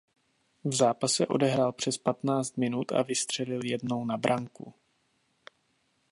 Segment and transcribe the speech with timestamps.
[0.63, 4.73] V zápase odehrál přes patnáct minut a vystřelil jednou na branku.